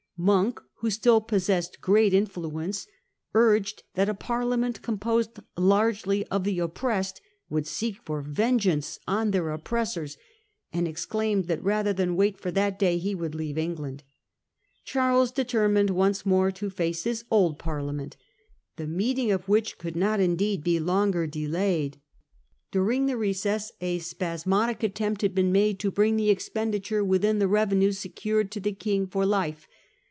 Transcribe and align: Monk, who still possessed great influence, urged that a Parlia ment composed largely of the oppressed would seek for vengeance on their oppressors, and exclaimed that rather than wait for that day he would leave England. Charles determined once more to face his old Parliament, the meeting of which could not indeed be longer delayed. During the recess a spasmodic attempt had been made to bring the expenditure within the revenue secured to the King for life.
Monk, 0.23 0.61
who 0.75 0.91
still 0.91 1.19
possessed 1.19 1.81
great 1.81 2.13
influence, 2.13 2.85
urged 3.33 3.81
that 3.95 4.07
a 4.07 4.13
Parlia 4.13 4.59
ment 4.59 4.81
composed 4.83 5.39
largely 5.57 6.23
of 6.27 6.43
the 6.43 6.59
oppressed 6.59 7.19
would 7.49 7.65
seek 7.65 7.95
for 8.05 8.21
vengeance 8.21 8.99
on 9.07 9.31
their 9.31 9.49
oppressors, 9.49 10.17
and 10.71 10.87
exclaimed 10.87 11.45
that 11.45 11.63
rather 11.63 11.91
than 11.91 12.15
wait 12.15 12.37
for 12.39 12.51
that 12.51 12.77
day 12.77 12.99
he 12.99 13.15
would 13.15 13.33
leave 13.33 13.57
England. 13.57 14.03
Charles 14.85 15.31
determined 15.31 15.89
once 15.89 16.23
more 16.23 16.51
to 16.51 16.69
face 16.69 17.03
his 17.05 17.25
old 17.31 17.57
Parliament, 17.57 18.15
the 18.75 18.85
meeting 18.85 19.31
of 19.31 19.49
which 19.49 19.79
could 19.79 19.95
not 19.95 20.19
indeed 20.19 20.63
be 20.63 20.79
longer 20.79 21.25
delayed. 21.25 21.99
During 22.69 23.07
the 23.07 23.17
recess 23.17 23.71
a 23.81 23.97
spasmodic 23.97 24.83
attempt 24.83 25.23
had 25.23 25.33
been 25.33 25.51
made 25.51 25.79
to 25.79 25.89
bring 25.89 26.15
the 26.15 26.29
expenditure 26.29 27.03
within 27.03 27.39
the 27.39 27.47
revenue 27.47 27.91
secured 27.91 28.51
to 28.51 28.59
the 28.59 28.71
King 28.73 29.07
for 29.07 29.25
life. 29.25 29.67